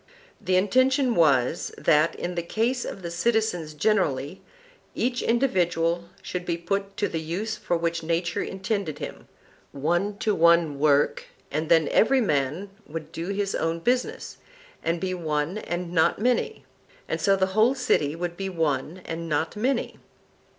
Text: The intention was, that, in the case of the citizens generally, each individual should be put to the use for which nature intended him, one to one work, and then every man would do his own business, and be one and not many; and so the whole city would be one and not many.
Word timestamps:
The 0.41 0.55
intention 0.55 1.13
was, 1.13 1.71
that, 1.77 2.15
in 2.15 2.33
the 2.33 2.41
case 2.41 2.85
of 2.85 3.03
the 3.03 3.11
citizens 3.11 3.75
generally, 3.75 4.41
each 4.95 5.21
individual 5.21 6.05
should 6.23 6.43
be 6.43 6.57
put 6.57 6.97
to 6.97 7.07
the 7.07 7.19
use 7.21 7.55
for 7.55 7.77
which 7.77 8.01
nature 8.01 8.41
intended 8.41 8.97
him, 8.97 9.27
one 9.73 10.17
to 10.17 10.33
one 10.33 10.79
work, 10.79 11.25
and 11.51 11.69
then 11.69 11.87
every 11.89 12.19
man 12.19 12.71
would 12.87 13.11
do 13.11 13.27
his 13.27 13.53
own 13.53 13.77
business, 13.79 14.37
and 14.83 14.99
be 14.99 15.13
one 15.13 15.59
and 15.59 15.93
not 15.93 16.17
many; 16.17 16.65
and 17.07 17.21
so 17.21 17.35
the 17.35 17.53
whole 17.53 17.75
city 17.75 18.15
would 18.15 18.35
be 18.35 18.49
one 18.49 19.01
and 19.05 19.29
not 19.29 19.55
many. 19.55 19.99